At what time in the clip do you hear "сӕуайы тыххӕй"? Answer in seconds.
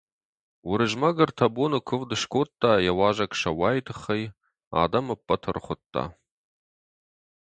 3.41-4.23